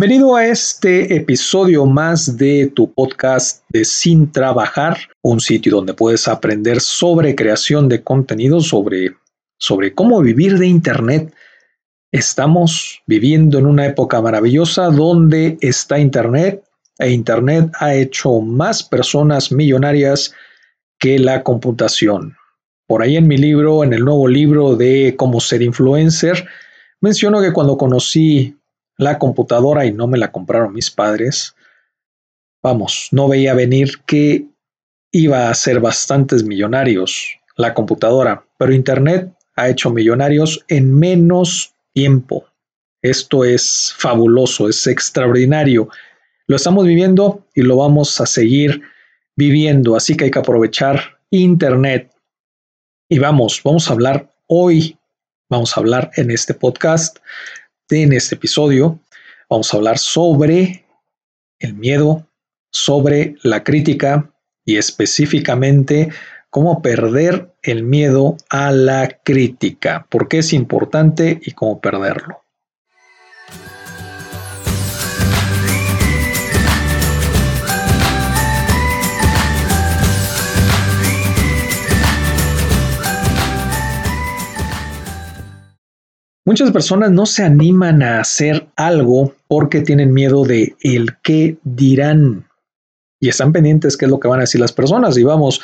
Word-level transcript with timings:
Bienvenido 0.00 0.36
a 0.36 0.46
este 0.46 1.16
episodio 1.16 1.84
más 1.84 2.36
de 2.36 2.70
tu 2.72 2.94
podcast 2.94 3.64
de 3.68 3.84
Sin 3.84 4.30
Trabajar, 4.30 4.96
un 5.22 5.40
sitio 5.40 5.74
donde 5.74 5.92
puedes 5.92 6.28
aprender 6.28 6.80
sobre 6.80 7.34
creación 7.34 7.88
de 7.88 8.04
contenido, 8.04 8.60
sobre, 8.60 9.16
sobre 9.58 9.94
cómo 9.94 10.22
vivir 10.22 10.56
de 10.56 10.68
Internet. 10.68 11.34
Estamos 12.12 13.02
viviendo 13.08 13.58
en 13.58 13.66
una 13.66 13.86
época 13.86 14.22
maravillosa 14.22 14.84
donde 14.84 15.58
está 15.62 15.98
Internet 15.98 16.62
e 17.00 17.10
Internet 17.10 17.72
ha 17.80 17.92
hecho 17.92 18.40
más 18.40 18.84
personas 18.84 19.50
millonarias 19.50 20.32
que 21.00 21.18
la 21.18 21.42
computación. 21.42 22.36
Por 22.86 23.02
ahí 23.02 23.16
en 23.16 23.26
mi 23.26 23.36
libro, 23.36 23.82
en 23.82 23.92
el 23.92 24.04
nuevo 24.04 24.28
libro 24.28 24.76
de 24.76 25.16
cómo 25.18 25.40
ser 25.40 25.60
influencer, 25.60 26.46
menciono 27.00 27.40
que 27.40 27.52
cuando 27.52 27.76
conocí 27.76 28.57
la 28.98 29.18
computadora 29.18 29.86
y 29.86 29.92
no 29.92 30.06
me 30.06 30.18
la 30.18 30.30
compraron 30.30 30.74
mis 30.74 30.90
padres. 30.90 31.54
Vamos, 32.62 33.08
no 33.12 33.28
veía 33.28 33.54
venir 33.54 34.00
que 34.04 34.46
iba 35.12 35.48
a 35.48 35.54
ser 35.54 35.80
bastantes 35.80 36.44
millonarios 36.44 37.38
la 37.56 37.72
computadora, 37.74 38.44
pero 38.58 38.74
Internet 38.74 39.32
ha 39.56 39.68
hecho 39.68 39.90
millonarios 39.90 40.64
en 40.68 40.94
menos 40.94 41.74
tiempo. 41.92 42.46
Esto 43.02 43.44
es 43.44 43.94
fabuloso, 43.96 44.68
es 44.68 44.86
extraordinario. 44.86 45.88
Lo 46.46 46.56
estamos 46.56 46.84
viviendo 46.84 47.46
y 47.54 47.62
lo 47.62 47.76
vamos 47.76 48.20
a 48.20 48.26
seguir 48.26 48.82
viviendo, 49.36 49.96
así 49.96 50.16
que 50.16 50.24
hay 50.24 50.30
que 50.30 50.38
aprovechar 50.38 51.18
Internet. 51.30 52.12
Y 53.08 53.18
vamos, 53.18 53.60
vamos 53.64 53.88
a 53.88 53.92
hablar 53.92 54.32
hoy, 54.46 54.98
vamos 55.48 55.76
a 55.76 55.80
hablar 55.80 56.10
en 56.16 56.30
este 56.30 56.54
podcast 56.54 57.18
en 57.90 58.12
este 58.12 58.34
episodio 58.34 59.00
vamos 59.48 59.72
a 59.72 59.78
hablar 59.78 59.98
sobre 59.98 60.84
el 61.58 61.74
miedo, 61.74 62.26
sobre 62.70 63.36
la 63.42 63.64
crítica 63.64 64.30
y 64.64 64.76
específicamente 64.76 66.10
cómo 66.50 66.82
perder 66.82 67.54
el 67.62 67.82
miedo 67.82 68.36
a 68.50 68.70
la 68.72 69.08
crítica, 69.24 70.06
por 70.10 70.28
qué 70.28 70.38
es 70.38 70.52
importante 70.52 71.40
y 71.42 71.52
cómo 71.52 71.80
perderlo. 71.80 72.42
Muchas 86.48 86.70
personas 86.70 87.10
no 87.10 87.26
se 87.26 87.42
animan 87.42 88.02
a 88.02 88.20
hacer 88.20 88.68
algo 88.74 89.34
porque 89.48 89.82
tienen 89.82 90.14
miedo 90.14 90.46
de 90.46 90.74
el 90.80 91.18
qué 91.22 91.58
dirán 91.62 92.48
y 93.20 93.28
están 93.28 93.52
pendientes 93.52 93.98
qué 93.98 94.06
es 94.06 94.10
lo 94.10 94.18
que 94.18 94.28
van 94.28 94.38
a 94.38 94.44
decir 94.44 94.58
las 94.58 94.72
personas. 94.72 95.18
Y 95.18 95.24
vamos, 95.24 95.60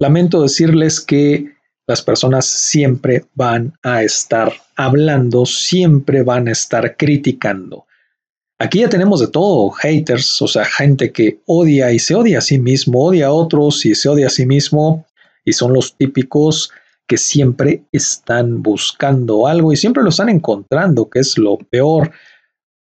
lamento 0.00 0.42
decirles 0.42 1.00
que 1.00 1.52
las 1.86 2.02
personas 2.02 2.46
siempre 2.46 3.26
van 3.36 3.74
a 3.84 4.02
estar 4.02 4.52
hablando, 4.74 5.46
siempre 5.46 6.24
van 6.24 6.48
a 6.48 6.50
estar 6.50 6.96
criticando. 6.96 7.86
Aquí 8.58 8.80
ya 8.80 8.88
tenemos 8.88 9.20
de 9.20 9.28
todo, 9.28 9.70
haters, 9.70 10.42
o 10.42 10.48
sea, 10.48 10.64
gente 10.64 11.12
que 11.12 11.42
odia 11.46 11.92
y 11.92 12.00
se 12.00 12.16
odia 12.16 12.38
a 12.38 12.42
sí 12.42 12.58
mismo, 12.58 13.06
odia 13.06 13.26
a 13.26 13.32
otros 13.32 13.86
y 13.86 13.94
se 13.94 14.08
odia 14.08 14.26
a 14.26 14.30
sí 14.30 14.46
mismo, 14.46 15.06
y 15.44 15.52
son 15.52 15.72
los 15.72 15.96
típicos 15.96 16.72
que 17.06 17.18
siempre 17.18 17.84
están 17.92 18.62
buscando 18.62 19.46
algo 19.46 19.72
y 19.72 19.76
siempre 19.76 20.02
lo 20.02 20.08
están 20.08 20.28
encontrando, 20.28 21.08
que 21.10 21.20
es 21.20 21.36
lo 21.38 21.58
peor. 21.58 22.12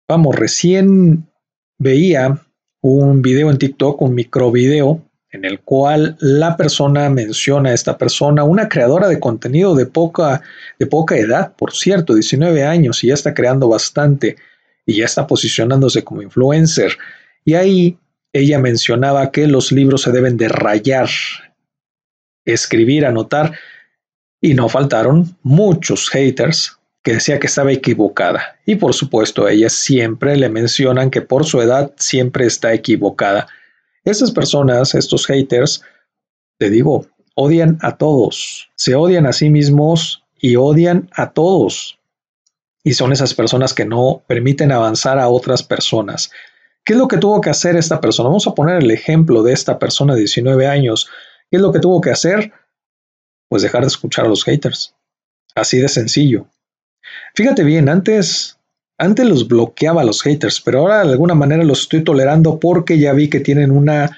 Vamos, 0.08 0.36
recién 0.36 1.30
veía 1.78 2.42
un 2.82 3.22
video 3.22 3.52
en 3.52 3.58
TikTok, 3.58 4.02
un 4.02 4.16
microvideo, 4.16 5.04
en 5.30 5.46
el 5.46 5.60
cual 5.60 6.16
la 6.20 6.56
persona 6.56 7.10
menciona 7.10 7.72
a 7.72 7.74
esta 7.74 7.98
persona, 7.98 8.44
una 8.44 8.70
creadora 8.70 9.08
de 9.08 9.20
contenido 9.20 9.76
de 9.76 9.86
poca, 9.86 10.42
de 10.80 10.88
poca 10.88 11.18
edad, 11.18 11.54
por 11.56 11.74
cierto, 11.74 12.14
19 12.14 12.64
años, 12.64 13.04
y 13.04 13.08
ya 13.08 13.14
está 13.14 13.34
creando 13.34 13.68
bastante 13.68 14.38
y 14.86 14.98
ya 14.98 15.06
está 15.06 15.28
posicionándose 15.28 16.04
como 16.04 16.22
influencer. 16.22 16.98
Y 17.44 17.56
ahí 17.56 17.98
ella 18.34 18.60
mencionaba 18.60 19.32
que 19.32 19.48
los 19.48 19.72
libros 19.72 20.04
se 20.04 20.12
deben 20.12 20.38
de 20.38 20.48
rayar, 20.48 21.10
escribir, 22.46 23.06
anotar, 23.06 23.54
y 24.42 24.54
no 24.54 24.70
faltaron 24.70 25.36
muchos 25.44 26.10
haters 26.10 26.78
que 27.04 27.14
decía 27.14 27.40
que 27.40 27.48
estaba 27.48 27.72
equivocada. 27.72 28.58
Y 28.66 28.76
por 28.76 28.94
supuesto, 28.94 29.46
a 29.46 29.52
ella 29.52 29.70
siempre 29.70 30.36
le 30.36 30.50
mencionan 30.50 31.10
que 31.10 31.22
por 31.22 31.46
su 31.46 31.62
edad 31.62 31.94
siempre 31.98 32.46
está 32.46 32.74
equivocada. 32.74 33.48
Estas 34.04 34.32
personas, 34.32 34.94
estos 34.94 35.26
haters, 35.26 35.82
te 36.58 36.70
digo, 36.70 37.08
odian 37.36 37.78
a 37.82 37.98
todos. 37.98 38.70
Se 38.76 38.96
odian 38.96 39.26
a 39.26 39.34
sí 39.34 39.50
mismos 39.50 40.24
y 40.40 40.56
odian 40.56 41.10
a 41.14 41.32
todos. 41.32 42.00
Y 42.84 42.94
son 42.94 43.12
esas 43.12 43.34
personas 43.34 43.74
que 43.74 43.86
no 43.86 44.24
permiten 44.28 44.72
avanzar 44.72 45.20
a 45.20 45.30
otras 45.30 45.64
personas. 45.64 46.32
¿Qué 46.84 46.94
es 46.94 47.00
lo 47.00 47.08
que 47.08 47.18
tuvo 47.18 47.42
que 47.42 47.50
hacer 47.50 47.76
esta 47.76 48.00
persona? 48.00 48.30
Vamos 48.30 48.48
a 48.48 48.56
poner 48.56 48.82
el 48.82 48.92
ejemplo 48.92 49.44
de 49.44 49.54
esta 49.54 49.78
persona 49.78 50.14
de 50.14 50.22
19 50.22 50.68
años. 50.68 51.10
¿Qué 51.50 51.58
es 51.58 51.62
lo 51.62 51.72
que 51.72 51.80
tuvo 51.80 52.02
que 52.02 52.12
hacer? 52.12 52.54
Pues 53.50 53.62
dejar 53.62 53.82
de 53.82 53.88
escuchar 53.88 54.26
a 54.26 54.30
los 54.30 54.44
haters. 54.44 54.94
Así 55.56 55.80
de 55.80 55.90
sencillo. 55.90 56.48
Fíjate 57.36 57.64
bien, 57.64 57.90
antes, 57.90 58.58
antes 58.98 59.26
los 59.26 59.48
bloqueaba 59.48 60.04
los 60.04 60.22
haters, 60.22 60.62
pero 60.62 60.80
ahora 60.80 61.04
de 61.04 61.12
alguna 61.12 61.36
manera 61.36 61.64
los 61.64 61.82
estoy 61.82 62.04
tolerando 62.04 62.60
porque 62.60 63.00
ya 63.00 63.14
vi 63.14 63.30
que 63.30 63.40
tienen 63.40 63.72
una, 63.72 64.18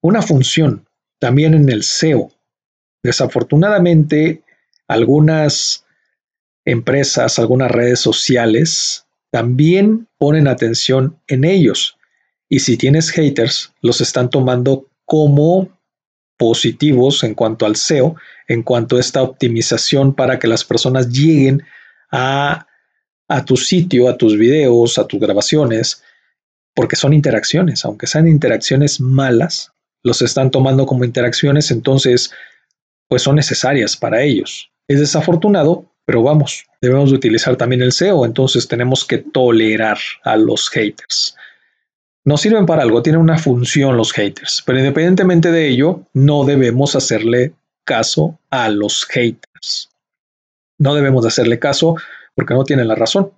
una 0.00 0.22
función 0.22 0.86
también 1.18 1.54
en 1.54 1.68
el 1.68 1.82
SEO. 1.82 2.30
Desafortunadamente, 3.02 4.42
algunas 4.86 5.84
empresas, 6.64 7.38
algunas 7.38 7.70
redes 7.70 8.00
sociales 8.00 9.06
también 9.30 10.08
ponen 10.18 10.48
atención 10.48 11.18
en 11.26 11.44
ellos. 11.44 11.96
Y 12.48 12.60
si 12.60 12.76
tienes 12.76 13.10
haters, 13.10 13.72
los 13.82 14.00
están 14.00 14.30
tomando 14.30 14.86
como 15.04 15.77
positivos 16.38 17.24
en 17.24 17.34
cuanto 17.34 17.66
al 17.66 17.76
SEO, 17.76 18.16
en 18.46 18.62
cuanto 18.62 18.96
a 18.96 19.00
esta 19.00 19.22
optimización 19.22 20.14
para 20.14 20.38
que 20.38 20.48
las 20.48 20.64
personas 20.64 21.10
lleguen 21.10 21.64
a, 22.10 22.66
tu 23.44 23.56
sitio, 23.58 24.08
a 24.08 24.16
tus 24.16 24.38
videos, 24.38 24.96
a 24.96 25.06
tus 25.06 25.20
grabaciones, 25.20 26.02
porque 26.74 26.96
son 26.96 27.12
interacciones, 27.12 27.84
aunque 27.84 28.06
sean 28.06 28.26
interacciones 28.26 29.00
malas, 29.00 29.72
los 30.02 30.22
están 30.22 30.50
tomando 30.50 30.86
como 30.86 31.04
interacciones, 31.04 31.70
entonces, 31.70 32.30
pues 33.08 33.22
son 33.22 33.36
necesarias 33.36 33.96
para 33.96 34.22
ellos. 34.22 34.70
Es 34.86 35.00
desafortunado, 35.00 35.92
pero 36.06 36.22
vamos, 36.22 36.64
debemos 36.80 37.10
de 37.10 37.16
utilizar 37.16 37.56
también 37.56 37.82
el 37.82 37.92
SEO, 37.92 38.24
entonces 38.24 38.68
tenemos 38.68 39.04
que 39.04 39.18
tolerar 39.18 39.98
a 40.22 40.36
los 40.36 40.70
haters. 40.70 41.36
No 42.28 42.36
sirven 42.36 42.66
para 42.66 42.82
algo, 42.82 43.00
tienen 43.00 43.22
una 43.22 43.38
función 43.38 43.96
los 43.96 44.12
haters, 44.12 44.62
pero 44.66 44.78
independientemente 44.78 45.50
de 45.50 45.66
ello, 45.66 46.02
no 46.12 46.44
debemos 46.44 46.94
hacerle 46.94 47.54
caso 47.86 48.38
a 48.50 48.68
los 48.68 49.06
haters. 49.06 49.88
No 50.76 50.94
debemos 50.94 51.24
hacerle 51.24 51.58
caso 51.58 51.96
porque 52.34 52.52
no 52.52 52.64
tienen 52.64 52.86
la 52.86 52.96
razón. 52.96 53.32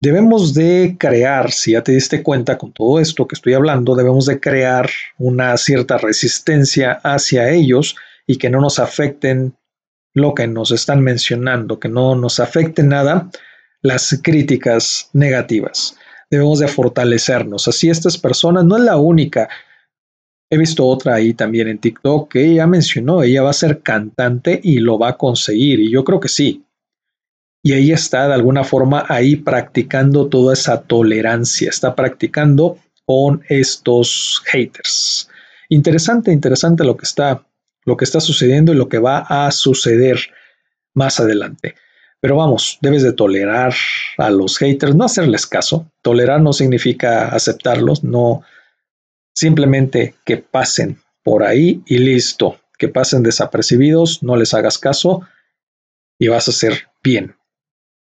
Debemos 0.00 0.54
de 0.54 0.96
crear, 0.98 1.52
si 1.52 1.72
ya 1.72 1.82
te 1.82 1.92
diste 1.92 2.22
cuenta 2.22 2.56
con 2.56 2.72
todo 2.72 2.98
esto 2.98 3.28
que 3.28 3.34
estoy 3.34 3.52
hablando, 3.52 3.96
debemos 3.96 4.24
de 4.24 4.40
crear 4.40 4.88
una 5.18 5.54
cierta 5.58 5.98
resistencia 5.98 7.00
hacia 7.04 7.50
ellos 7.50 7.96
y 8.26 8.38
que 8.38 8.48
no 8.48 8.62
nos 8.62 8.78
afecten 8.78 9.54
lo 10.14 10.32
que 10.32 10.46
nos 10.46 10.70
están 10.70 11.02
mencionando, 11.02 11.78
que 11.78 11.90
no 11.90 12.16
nos 12.16 12.40
afecte 12.40 12.82
nada 12.82 13.28
las 13.82 14.18
críticas 14.22 15.10
negativas 15.12 15.98
debemos 16.32 16.60
de 16.60 16.66
fortalecernos. 16.66 17.68
Así 17.68 17.90
estas 17.90 18.16
personas, 18.16 18.64
no 18.64 18.78
es 18.78 18.82
la 18.82 18.96
única. 18.96 19.50
He 20.50 20.56
visto 20.56 20.86
otra 20.86 21.16
ahí 21.16 21.34
también 21.34 21.68
en 21.68 21.78
TikTok 21.78 22.32
que 22.32 22.52
ella 22.52 22.66
mencionó, 22.66 23.22
ella 23.22 23.42
va 23.42 23.50
a 23.50 23.54
ser 23.54 23.82
cantante 23.82 24.58
y 24.62 24.80
lo 24.80 24.98
va 24.98 25.10
a 25.10 25.16
conseguir. 25.18 25.80
Y 25.80 25.90
yo 25.90 26.04
creo 26.04 26.20
que 26.20 26.28
sí. 26.28 26.64
Y 27.62 27.74
ella 27.74 27.94
está 27.94 28.28
de 28.28 28.34
alguna 28.34 28.64
forma 28.64 29.04
ahí 29.08 29.36
practicando 29.36 30.28
toda 30.28 30.54
esa 30.54 30.82
tolerancia, 30.82 31.68
está 31.68 31.94
practicando 31.94 32.78
con 33.04 33.42
estos 33.50 34.42
haters. 34.46 35.28
Interesante, 35.68 36.32
interesante 36.32 36.82
lo 36.82 36.96
que 36.96 37.04
está, 37.04 37.46
lo 37.84 37.96
que 37.98 38.04
está 38.04 38.20
sucediendo 38.20 38.72
y 38.72 38.76
lo 38.76 38.88
que 38.88 38.98
va 38.98 39.18
a 39.18 39.50
suceder 39.50 40.18
más 40.94 41.20
adelante. 41.20 41.74
Pero 42.22 42.36
vamos, 42.36 42.78
debes 42.80 43.02
de 43.02 43.12
tolerar 43.12 43.74
a 44.16 44.30
los 44.30 44.56
haters, 44.56 44.94
no 44.94 45.04
hacerles 45.04 45.44
caso. 45.44 45.90
Tolerar 46.02 46.40
no 46.40 46.52
significa 46.52 47.26
aceptarlos, 47.26 48.04
no 48.04 48.42
simplemente 49.34 50.14
que 50.24 50.36
pasen 50.36 51.02
por 51.24 51.42
ahí 51.42 51.82
y 51.84 51.98
listo, 51.98 52.60
que 52.78 52.86
pasen 52.86 53.24
desapercibidos, 53.24 54.22
no 54.22 54.36
les 54.36 54.54
hagas 54.54 54.78
caso 54.78 55.22
y 56.16 56.28
vas 56.28 56.46
a 56.46 56.52
hacer 56.52 56.90
bien. 57.02 57.34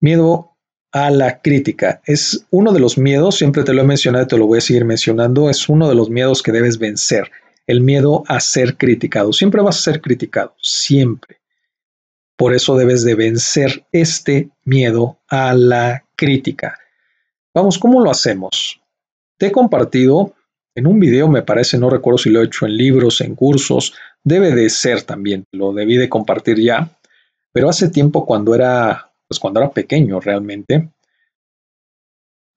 Miedo 0.01 0.57
a 0.93 1.11
la 1.11 1.43
crítica. 1.43 2.01
Es 2.07 2.47
uno 2.51 2.73
de 2.73 2.81
los 2.81 2.97
miedos, 2.97 3.37
siempre 3.37 3.65
te 3.65 3.75
lo 3.75 3.83
he 3.83 3.87
mencionado 3.87 4.25
y 4.25 4.29
te 4.29 4.39
lo 4.39 4.47
voy 4.47 4.59
a 4.59 4.63
seguir 4.63 4.87
mencionando, 4.87 5.51
es 5.51 5.69
uno 5.69 5.91
de 5.91 5.95
los 5.95 6.09
miedos 6.09 6.43
que 6.43 6.53
debes 6.53 6.79
vencer, 6.79 7.31
el 7.67 7.83
miedo 7.83 8.25
a 8.29 8.41
ser 8.41 8.79
criticado. 8.79 9.35
Siempre 9.35 9.61
vas 9.61 9.77
a 9.77 9.93
ser 9.93 10.01
criticado, 10.01 10.55
siempre. 10.63 11.37
Por 12.37 12.55
eso 12.55 12.77
debes 12.77 13.03
de 13.05 13.15
vencer 13.15 13.87
este 13.93 14.51
miedo 14.65 15.19
a 15.29 15.55
la 15.55 16.05
crítica. 16.17 16.79
Vamos, 17.55 17.79
¿cómo 17.79 18.01
lo 18.01 18.11
hacemos? 18.11 18.81
Te 19.39 19.47
he 19.47 19.53
compartido 19.53 20.35
en 20.75 20.87
un 20.87 21.01
video, 21.01 21.29
me 21.29 21.43
parece, 21.43 21.79
no 21.79 21.89
recuerdo 21.89 22.19
si 22.19 22.31
lo 22.31 22.43
he 22.43 22.47
hecho 22.47 22.67
en 22.67 22.77
libros, 22.77 23.23
en 23.23 23.35
cursos, 23.35 23.95
debe 24.23 24.55
de 24.55 24.69
ser 24.69 25.03
también, 25.03 25.45
lo 25.53 25.73
debí 25.73 25.97
de 25.97 26.11
compartir 26.11 26.61
ya, 26.61 26.91
pero 27.51 27.71
hace 27.71 27.89
tiempo 27.89 28.27
cuando 28.27 28.55
era, 28.55 29.11
pues 29.27 29.41
cuando 29.41 29.61
era 29.61 29.71
pequeño 29.71 30.21
realmente, 30.21 30.91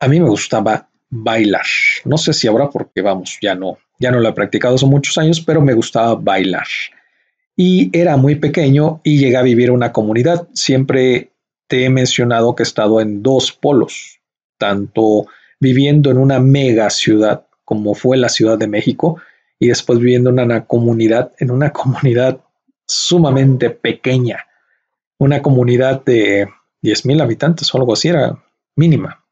a 0.01 0.07
mí 0.09 0.19
me 0.19 0.27
gustaba 0.27 0.89
bailar. 1.09 1.65
No 2.03 2.17
sé 2.17 2.33
si 2.33 2.47
ahora 2.47 2.69
porque 2.69 3.01
vamos, 3.01 3.37
ya 3.41 3.55
no, 3.55 3.77
ya 3.99 4.11
no 4.11 4.19
lo 4.19 4.27
he 4.27 4.33
practicado 4.33 4.75
hace 4.75 4.85
muchos 4.85 5.17
años, 5.17 5.39
pero 5.39 5.61
me 5.61 5.73
gustaba 5.73 6.15
bailar. 6.15 6.67
Y 7.61 7.89
era 7.91 8.15
muy 8.15 8.35
pequeño 8.35 9.01
y 9.03 9.19
llegué 9.19 9.35
a 9.35 9.41
vivir 9.41 9.69
una 9.69 9.91
comunidad. 9.91 10.47
Siempre 10.53 11.33
te 11.67 11.83
he 11.83 11.89
mencionado 11.89 12.56
que 12.56 12.63
he 12.63 12.65
estado 12.65 13.01
en 13.01 13.21
dos 13.21 13.51
polos, 13.51 14.21
tanto 14.57 15.27
viviendo 15.59 16.09
en 16.09 16.19
una 16.19 16.39
mega 16.39 16.89
ciudad 16.89 17.47
como 17.65 17.95
fue 17.95 18.15
la 18.15 18.29
Ciudad 18.29 18.57
de 18.57 18.67
México 18.67 19.21
y 19.59 19.67
después 19.67 20.00
viviendo 20.00 20.29
en 20.29 20.39
una 20.39 20.67
comunidad, 20.67 21.33
en 21.38 21.51
una 21.51 21.71
comunidad 21.73 22.39
sumamente 22.88 23.69
pequeña, 23.71 24.47
una 25.17 25.41
comunidad 25.41 26.05
de 26.05 26.47
10.000 26.81 27.21
habitantes 27.21 27.75
o 27.75 27.77
algo 27.77 27.91
así, 27.91 28.07
era 28.07 28.41
mínima. 28.77 29.25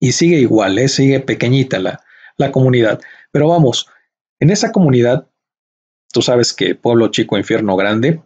Y 0.00 0.10
sigue 0.10 0.38
igual, 0.38 0.76
¿eh? 0.80 0.88
sigue 0.88 1.20
pequeñita 1.20 1.78
la, 1.78 2.02
la 2.36 2.50
comunidad. 2.50 3.00
Pero 3.30 3.46
vamos, 3.46 3.88
en 4.40 4.50
esa 4.50 4.72
comunidad, 4.72 5.28
tú 6.14 6.22
sabes 6.22 6.52
que 6.52 6.76
pueblo 6.76 7.08
chico, 7.08 7.36
infierno 7.36 7.76
grande, 7.76 8.20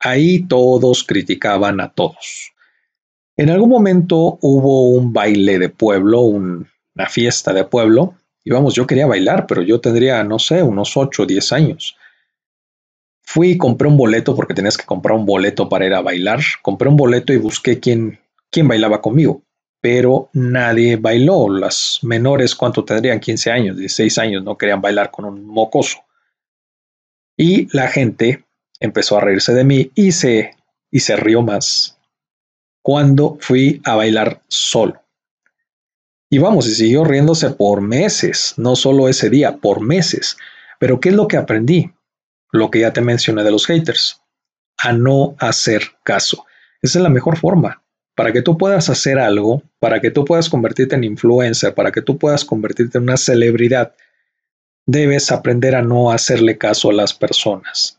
ahí 0.00 0.48
todos 0.48 1.04
criticaban 1.04 1.78
a 1.80 1.92
todos. 1.92 2.52
En 3.36 3.50
algún 3.50 3.68
momento 3.68 4.38
hubo 4.40 4.84
un 4.84 5.12
baile 5.12 5.58
de 5.58 5.68
pueblo, 5.68 6.22
una 6.22 7.06
fiesta 7.10 7.52
de 7.52 7.64
pueblo, 7.64 8.14
y 8.42 8.50
vamos, 8.50 8.74
yo 8.74 8.86
quería 8.86 9.06
bailar, 9.06 9.46
pero 9.46 9.60
yo 9.62 9.78
tendría, 9.78 10.24
no 10.24 10.38
sé, 10.38 10.62
unos 10.62 10.96
8 10.96 11.22
o 11.22 11.26
10 11.26 11.52
años. 11.52 11.96
Fui 13.22 13.50
y 13.50 13.58
compré 13.58 13.88
un 13.88 13.98
boleto 13.98 14.34
porque 14.34 14.54
tenías 14.54 14.78
que 14.78 14.86
comprar 14.86 15.16
un 15.16 15.26
boleto 15.26 15.68
para 15.68 15.86
ir 15.86 15.94
a 15.94 16.00
bailar. 16.00 16.40
Compré 16.62 16.88
un 16.88 16.96
boleto 16.96 17.32
y 17.32 17.36
busqué 17.36 17.78
quién, 17.78 18.18
quién 18.50 18.66
bailaba 18.66 19.00
conmigo, 19.00 19.42
pero 19.80 20.30
nadie 20.32 20.96
bailó. 20.96 21.48
Las 21.48 22.00
menores, 22.02 22.54
¿cuánto 22.54 22.84
tendrían? 22.84 23.20
15 23.20 23.50
años, 23.50 23.76
16 23.76 24.18
años, 24.18 24.42
no 24.42 24.56
querían 24.56 24.80
bailar 24.80 25.10
con 25.10 25.26
un 25.26 25.46
mocoso. 25.46 25.98
Y 27.42 27.66
la 27.76 27.88
gente 27.88 28.44
empezó 28.78 29.18
a 29.18 29.20
reírse 29.20 29.52
de 29.52 29.64
mí 29.64 29.90
y 29.96 30.12
se, 30.12 30.54
y 30.92 31.00
se 31.00 31.16
rió 31.16 31.42
más 31.42 31.98
cuando 32.82 33.36
fui 33.40 33.82
a 33.84 33.96
bailar 33.96 34.44
solo. 34.46 35.02
Y 36.30 36.38
vamos, 36.38 36.68
y 36.68 36.74
siguió 36.76 37.02
riéndose 37.02 37.50
por 37.50 37.80
meses, 37.80 38.54
no 38.58 38.76
solo 38.76 39.08
ese 39.08 39.28
día, 39.28 39.56
por 39.56 39.80
meses. 39.80 40.36
Pero 40.78 41.00
¿qué 41.00 41.08
es 41.08 41.16
lo 41.16 41.26
que 41.26 41.36
aprendí? 41.36 41.90
Lo 42.52 42.70
que 42.70 42.78
ya 42.78 42.92
te 42.92 43.00
mencioné 43.00 43.42
de 43.42 43.50
los 43.50 43.66
haters, 43.66 44.22
a 44.78 44.92
no 44.92 45.34
hacer 45.40 45.82
caso. 46.04 46.46
Esa 46.80 47.00
es 47.00 47.02
la 47.02 47.08
mejor 47.08 47.36
forma. 47.38 47.82
Para 48.14 48.32
que 48.32 48.42
tú 48.42 48.56
puedas 48.56 48.88
hacer 48.88 49.18
algo, 49.18 49.64
para 49.80 50.00
que 50.00 50.12
tú 50.12 50.24
puedas 50.24 50.48
convertirte 50.48 50.94
en 50.94 51.02
influencer, 51.02 51.74
para 51.74 51.90
que 51.90 52.02
tú 52.02 52.18
puedas 52.18 52.44
convertirte 52.44 52.98
en 52.98 53.04
una 53.04 53.16
celebridad, 53.16 53.94
debes 54.86 55.30
aprender 55.30 55.74
a 55.74 55.82
no 55.82 56.10
hacerle 56.10 56.58
caso 56.58 56.90
a 56.90 56.94
las 56.94 57.14
personas. 57.14 57.98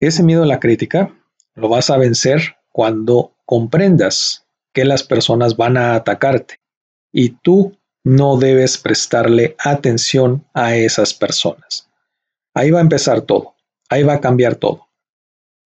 Ese 0.00 0.22
miedo 0.22 0.42
a 0.42 0.46
la 0.46 0.60
crítica 0.60 1.14
lo 1.54 1.68
vas 1.68 1.90
a 1.90 1.96
vencer 1.96 2.56
cuando 2.70 3.34
comprendas 3.46 4.46
que 4.74 4.84
las 4.84 5.02
personas 5.02 5.56
van 5.56 5.76
a 5.76 5.94
atacarte 5.94 6.60
y 7.12 7.30
tú 7.30 7.76
no 8.04 8.36
debes 8.36 8.78
prestarle 8.78 9.56
atención 9.58 10.44
a 10.52 10.76
esas 10.76 11.14
personas. 11.14 11.88
Ahí 12.54 12.70
va 12.70 12.78
a 12.78 12.82
empezar 12.82 13.22
todo, 13.22 13.54
ahí 13.88 14.02
va 14.02 14.14
a 14.14 14.20
cambiar 14.20 14.56
todo. 14.56 14.86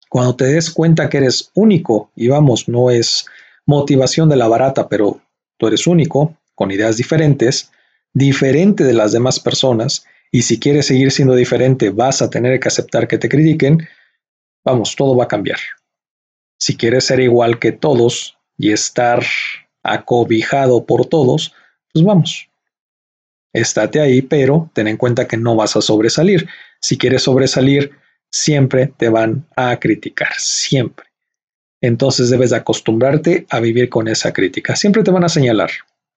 Cuando 0.08 0.37
te 0.37 0.44
des 0.44 0.70
cuenta 0.70 1.08
que 1.08 1.19
eres 1.19 1.50
único, 1.54 2.10
y 2.14 2.28
vamos, 2.28 2.69
no 2.69 2.90
es 2.90 3.26
motivación 3.66 4.28
de 4.28 4.37
la 4.37 4.48
barata, 4.48 4.88
pero 4.88 5.20
tú 5.56 5.66
eres 5.66 5.87
único, 5.87 6.37
con 6.54 6.70
ideas 6.70 6.96
diferentes, 6.96 7.70
diferente 8.12 8.84
de 8.84 8.94
las 8.94 9.12
demás 9.12 9.40
personas, 9.40 10.04
y 10.32 10.42
si 10.42 10.60
quieres 10.60 10.86
seguir 10.86 11.10
siendo 11.10 11.34
diferente 11.34 11.90
vas 11.90 12.22
a 12.22 12.30
tener 12.30 12.60
que 12.60 12.68
aceptar 12.68 13.08
que 13.08 13.18
te 13.18 13.28
critiquen, 13.28 13.88
vamos, 14.64 14.94
todo 14.96 15.16
va 15.16 15.24
a 15.24 15.28
cambiar. 15.28 15.58
Si 16.58 16.76
quieres 16.76 17.04
ser 17.04 17.20
igual 17.20 17.58
que 17.58 17.72
todos 17.72 18.38
y 18.58 18.72
estar 18.72 19.24
acobijado 19.82 20.84
por 20.84 21.06
todos, 21.06 21.54
pues 21.92 22.04
vamos. 22.04 22.48
Estate 23.52 24.00
ahí, 24.00 24.22
pero 24.22 24.70
ten 24.74 24.86
en 24.86 24.96
cuenta 24.96 25.26
que 25.26 25.36
no 25.36 25.56
vas 25.56 25.74
a 25.76 25.82
sobresalir. 25.82 26.48
Si 26.80 26.98
quieres 26.98 27.22
sobresalir, 27.22 27.92
siempre 28.30 28.92
te 28.96 29.08
van 29.08 29.46
a 29.56 29.78
criticar, 29.80 30.32
siempre. 30.38 31.06
Entonces 31.80 32.30
debes 32.30 32.50
de 32.50 32.56
acostumbrarte 32.56 33.46
a 33.48 33.58
vivir 33.58 33.88
con 33.88 34.06
esa 34.06 34.32
crítica. 34.32 34.76
Siempre 34.76 35.02
te 35.02 35.10
van 35.10 35.24
a 35.24 35.28
señalar. 35.28 35.70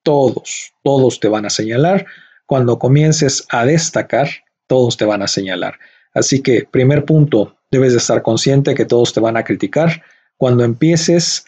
Todos, 0.04 0.74
todos 0.84 1.20
te 1.20 1.28
van 1.28 1.46
a 1.46 1.50
señalar. 1.50 2.06
Cuando 2.46 2.78
comiences 2.78 3.46
a 3.50 3.66
destacar, 3.66 4.28
todos 4.68 4.98
te 4.98 5.06
van 5.06 5.22
a 5.22 5.28
señalar. 5.28 5.80
Así 6.14 6.42
que, 6.42 6.68
primer 6.70 7.06
punto, 7.06 7.58
debes 7.72 7.94
de 7.94 7.98
estar 7.98 8.22
consciente 8.22 8.76
que 8.76 8.86
todos 8.86 9.14
te 9.14 9.20
van 9.20 9.38
a 9.38 9.44
criticar 9.44 10.04
cuando 10.38 10.64
empieces 10.64 11.46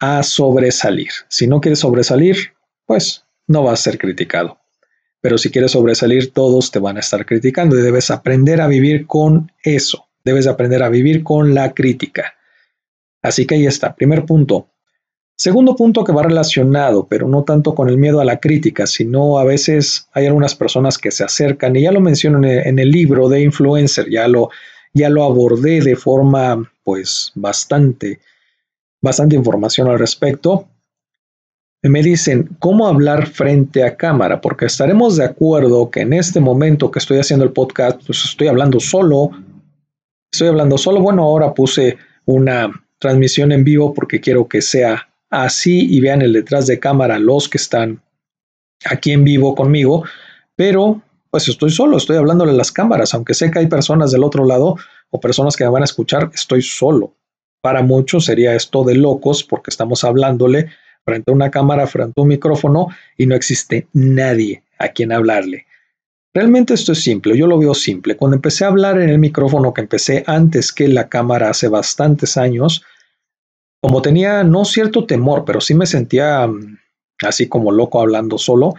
a 0.00 0.22
sobresalir. 0.22 1.10
Si 1.28 1.46
no 1.46 1.60
quieres 1.60 1.78
sobresalir, 1.78 2.54
pues 2.86 3.24
no 3.46 3.62
vas 3.62 3.80
a 3.80 3.82
ser 3.84 3.98
criticado. 3.98 4.58
Pero 5.20 5.38
si 5.38 5.50
quieres 5.50 5.70
sobresalir, 5.70 6.32
todos 6.32 6.72
te 6.72 6.80
van 6.80 6.96
a 6.96 7.00
estar 7.00 7.24
criticando 7.24 7.78
y 7.78 7.82
debes 7.82 8.10
aprender 8.10 8.60
a 8.60 8.66
vivir 8.66 9.06
con 9.06 9.52
eso. 9.62 10.08
Debes 10.24 10.48
aprender 10.48 10.82
a 10.82 10.88
vivir 10.88 11.22
con 11.22 11.54
la 11.54 11.72
crítica. 11.72 12.34
Así 13.22 13.46
que 13.46 13.54
ahí 13.54 13.66
está, 13.66 13.94
primer 13.94 14.26
punto. 14.26 14.68
Segundo 15.42 15.74
punto 15.74 16.04
que 16.04 16.12
va 16.12 16.22
relacionado, 16.22 17.08
pero 17.08 17.26
no 17.26 17.42
tanto 17.42 17.74
con 17.74 17.88
el 17.88 17.98
miedo 17.98 18.20
a 18.20 18.24
la 18.24 18.38
crítica, 18.38 18.86
sino 18.86 19.38
a 19.40 19.44
veces 19.44 20.06
hay 20.12 20.26
algunas 20.26 20.54
personas 20.54 20.98
que 20.98 21.10
se 21.10 21.24
acercan, 21.24 21.74
y 21.74 21.82
ya 21.82 21.90
lo 21.90 22.00
menciono 22.00 22.46
en 22.46 22.78
el, 22.78 22.88
libro 22.92 23.28
de 23.28 23.40
Influencer, 23.40 24.08
ya 24.08 24.28
lo, 24.28 24.50
ya 24.94 25.08
lo 25.10 25.24
abordé 25.24 25.80
de 25.80 25.96
forma 25.96 26.72
pues 26.84 27.32
bastante 27.34 28.20
bastante 29.00 29.34
información 29.34 29.88
al 29.88 29.98
respecto. 29.98 30.68
Me 31.82 32.04
dicen, 32.04 32.48
¿cómo 32.60 32.86
hablar 32.86 33.26
frente 33.26 33.82
a 33.82 33.96
cámara? 33.96 34.40
Porque 34.40 34.66
estaremos 34.66 35.16
de 35.16 35.24
acuerdo 35.24 35.90
que 35.90 36.02
en 36.02 36.12
este 36.12 36.38
momento 36.38 36.92
que 36.92 37.00
estoy 37.00 37.18
haciendo 37.18 37.44
el 37.44 37.50
podcast, 37.50 38.00
pues 38.06 38.24
estoy 38.24 38.46
hablando 38.46 38.78
solo. 38.78 39.32
Estoy 40.32 40.46
hablando 40.46 40.78
solo. 40.78 41.00
Bueno, 41.00 41.24
ahora 41.24 41.52
puse 41.52 41.96
una 42.26 42.70
transmisión 43.00 43.50
en 43.50 43.64
vivo 43.64 43.92
porque 43.92 44.20
quiero 44.20 44.46
que 44.46 44.62
sea 44.62 45.08
así 45.32 45.86
y 45.90 46.00
vean 46.00 46.22
el 46.22 46.32
detrás 46.32 46.66
de 46.66 46.78
cámara 46.78 47.18
los 47.18 47.48
que 47.48 47.58
están 47.58 48.02
aquí 48.84 49.12
en 49.12 49.24
vivo 49.24 49.54
conmigo. 49.54 50.04
Pero 50.54 51.02
pues 51.30 51.48
estoy 51.48 51.70
solo, 51.70 51.96
estoy 51.96 52.18
hablándole 52.18 52.52
a 52.52 52.54
las 52.54 52.70
cámaras, 52.70 53.14
aunque 53.14 53.32
sé 53.32 53.50
que 53.50 53.58
hay 53.58 53.66
personas 53.66 54.12
del 54.12 54.22
otro 54.22 54.44
lado 54.44 54.76
o 55.10 55.18
personas 55.18 55.56
que 55.56 55.64
me 55.64 55.70
van 55.70 55.82
a 55.82 55.86
escuchar, 55.86 56.30
estoy 56.34 56.60
solo. 56.60 57.14
Para 57.62 57.82
muchos 57.82 58.26
sería 58.26 58.54
esto 58.54 58.84
de 58.84 58.96
locos 58.96 59.42
porque 59.42 59.70
estamos 59.70 60.04
hablándole 60.04 60.68
frente 61.04 61.30
a 61.30 61.34
una 61.34 61.50
cámara, 61.50 61.86
frente 61.86 62.20
a 62.20 62.22
un 62.22 62.28
micrófono 62.28 62.88
y 63.16 63.26
no 63.26 63.34
existe 63.34 63.88
nadie 63.94 64.62
a 64.78 64.88
quien 64.88 65.12
hablarle. 65.12 65.66
Realmente 66.34 66.74
esto 66.74 66.92
es 66.92 67.02
simple, 67.02 67.36
yo 67.36 67.46
lo 67.46 67.58
veo 67.58 67.74
simple. 67.74 68.16
Cuando 68.16 68.36
empecé 68.36 68.64
a 68.64 68.68
hablar 68.68 69.00
en 69.00 69.08
el 69.08 69.18
micrófono 69.18 69.72
que 69.72 69.82
empecé 69.82 70.24
antes 70.26 70.72
que 70.72 70.88
la 70.88 71.08
cámara 71.08 71.50
hace 71.50 71.68
bastantes 71.68 72.36
años, 72.36 72.82
como 73.82 74.00
tenía 74.00 74.44
no 74.44 74.64
cierto 74.64 75.04
temor, 75.06 75.44
pero 75.44 75.60
sí 75.60 75.74
me 75.74 75.86
sentía 75.86 76.46
mm, 76.46 76.78
así 77.26 77.48
como 77.48 77.72
loco 77.72 78.00
hablando 78.00 78.38
solo, 78.38 78.74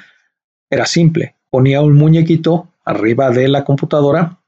era 0.69 0.85
simple. 0.85 1.35
Ponía 1.49 1.81
un 1.81 1.93
muñequito 1.93 2.69
arriba 2.85 3.29
de 3.29 3.49
la 3.49 3.65
computadora, 3.65 4.39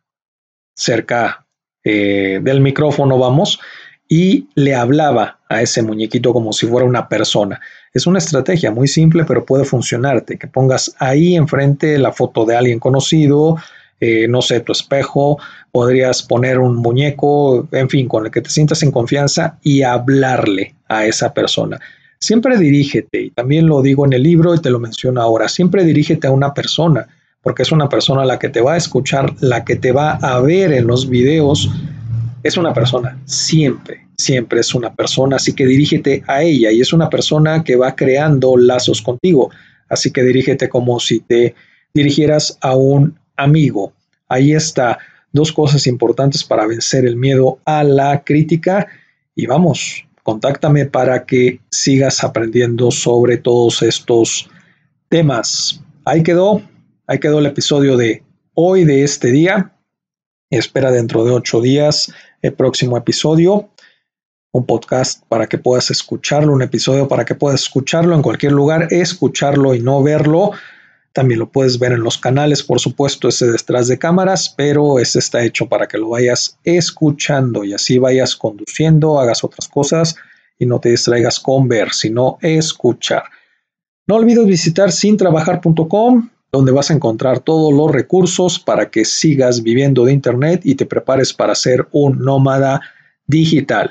cerca 0.74 1.46
eh, 1.84 2.40
del 2.42 2.62
micrófono, 2.62 3.20
vamos, 3.20 3.60
y 4.08 4.48
le 4.56 4.76
hablaba 4.76 5.40
a 5.50 5.62
ese 5.62 5.84
muñequito 5.84 6.32
como 6.32 6.54
si 6.54 6.68
fuera 6.68 6.88
una 6.88 7.10
persona. 7.10 7.60
Es 7.94 8.08
una 8.08 8.20
estrategia 8.20 8.72
muy 8.72 8.88
simple, 8.88 9.26
pero 9.26 9.46
puede 9.46 9.66
funcionarte. 9.66 10.38
Que 10.38 10.48
pongas 10.48 10.96
ahí 11.00 11.36
enfrente 11.36 11.98
la 11.98 12.14
foto 12.14 12.46
de 12.46 12.56
alguien 12.56 12.80
conocido, 12.80 13.58
eh, 14.00 14.28
no 14.28 14.42
sé, 14.42 14.60
tu 14.60 14.72
espejo, 14.72 15.40
podrías 15.72 16.24
poner 16.24 16.60
un 16.60 16.75
muñeco, 16.75 17.68
en 17.72 17.90
fin, 17.90 18.08
con 18.08 18.25
el 18.25 18.32
que 18.32 18.42
te 18.42 18.50
sientas 18.50 18.84
en 18.84 18.92
confianza 18.92 19.58
y 19.64 19.84
hablarle 19.84 20.75
a 20.88 21.06
esa 21.06 21.34
persona. 21.34 21.80
siempre 22.20 22.58
dirígete, 22.58 23.22
y 23.22 23.30
también 23.30 23.68
lo 23.68 23.82
digo 23.82 24.06
en 24.06 24.14
el 24.14 24.24
libro 24.24 24.56
y 24.56 24.60
te 24.60 24.70
lo 24.70 24.80
menciono 24.80 25.22
ahora, 25.22 25.48
siempre 25.48 25.84
dirígete 25.84 26.28
a 26.28 26.32
una 26.32 26.54
persona, 26.54 27.08
porque 27.42 27.62
es 27.62 27.72
una 27.72 27.88
persona 27.88 28.25
la 28.25 28.40
que 28.40 28.50
te 28.50 28.62
va 28.62 28.74
a 28.74 28.78
escuchar, 28.78 29.36
la 29.42 29.64
que 29.64 29.75
te 29.75 29.92
va 29.92 30.14
a 30.14 30.40
ver 30.40 30.74
en 30.74 30.88
los 30.88 31.08
videos, 31.08 31.70
es 32.42 32.58
una 32.58 32.74
persona, 32.74 33.20
siempre, 33.25 34.08
siempre 34.18 34.62
es 34.62 34.74
una 34.74 34.94
persona, 34.94 35.36
así 35.36 35.54
que 35.54 35.66
dirígete 35.66 36.24
a 36.28 36.42
ella 36.42 36.72
y 36.72 36.82
es 36.82 36.94
una 36.94 37.10
persona 37.10 37.64
que 37.64 37.75
va 37.75 37.96
creando 37.96 38.58
lazos 38.58 39.02
contigo, 39.02 39.52
así 39.90 40.12
que 40.12 40.24
dirígete 40.24 40.70
como 40.70 41.00
si 41.00 41.20
te 41.20 41.54
dirigieras 41.94 42.58
a 42.62 42.75
un 42.75 43.18
amigo. 43.38 43.94
Ahí 44.27 44.54
está, 44.54 45.00
dos 45.32 45.51
cosas 45.51 45.86
importantes 45.88 46.44
para 46.44 46.65
vencer 46.65 47.06
el 47.06 47.15
miedo 47.15 47.60
a 47.65 47.84
la 47.84 48.24
crítica 48.24 48.88
y 49.36 49.46
vamos, 49.46 50.06
contáctame 50.24 50.86
para 50.86 51.25
que 51.25 51.60
sigas 51.70 52.24
aprendiendo 52.24 52.89
sobre 52.89 53.38
todos 53.38 53.82
estos 53.82 54.50
temas. 55.10 55.82
Ahí 56.06 56.24
quedó, 56.24 56.62
ahí 57.06 57.20
quedó 57.20 57.39
el 57.39 57.46
episodio 57.46 57.98
de 57.98 58.24
hoy 58.54 58.86
de 58.86 59.04
este 59.04 59.32
día. 59.32 59.72
Espera 60.50 60.92
dentro 60.92 61.25
de 61.25 61.32
ocho 61.32 61.62
días 61.62 62.12
el 62.42 62.54
próximo 62.54 62.96
episodio, 62.98 63.70
un 64.51 64.65
podcast 64.65 65.24
para 65.27 65.48
que 65.48 65.58
puedas 65.58 65.92
escucharlo, 65.92 66.54
un 66.54 66.62
episodio 66.62 67.08
para 67.08 67.25
que 67.25 67.36
puedas 67.36 67.63
escucharlo 67.63 68.15
en 68.15 68.22
cualquier 68.22 68.51
lugar, 68.51 68.88
escucharlo 68.92 69.75
y 69.75 69.82
no 69.82 70.01
verlo. 70.01 70.51
También 71.16 71.40
lo 71.40 71.50
puedes 71.50 71.80
ver 71.80 71.94
en 71.94 72.02
los 72.04 72.18
canales, 72.18 72.62
por 72.62 72.82
supuesto, 72.82 73.30
ese 73.30 73.50
detrás 73.50 73.88
de 73.88 73.98
cámaras, 73.98 74.54
pero 74.58 75.00
ese 75.00 75.20
está 75.20 75.46
hecho 75.46 75.66
para 75.70 75.88
que 75.88 75.98
lo 75.98 76.10
vayas 76.10 76.60
escuchando 76.66 77.64
y 77.64 77.74
así 77.74 77.98
vayas 77.98 78.36
conduciendo, 78.36 79.18
hagas 79.18 79.42
otras 79.42 79.70
cosas 79.70 80.18
y 80.60 80.66
no 80.66 80.82
te 80.82 80.90
distraigas 80.90 81.40
con 81.40 81.70
ver, 81.70 81.94
sino 81.94 82.38
escuchar. 82.42 83.24
No 84.08 84.16
olvides 84.16 84.46
visitar 84.46 84.92
sintrabajar.com, 84.92 86.30
donde 86.52 86.72
vas 86.74 86.92
a 86.92 86.94
encontrar 86.94 87.40
todos 87.40 87.74
los 87.74 87.90
recursos 87.90 88.60
para 88.60 88.90
que 88.90 89.06
sigas 89.06 89.64
viviendo 89.64 90.04
de 90.04 90.12
Internet 90.12 90.64
y 90.66 90.76
te 90.76 90.86
prepares 90.86 91.32
para 91.32 91.56
ser 91.56 91.88
un 91.94 92.20
nómada 92.20 92.82
digital. 93.26 93.90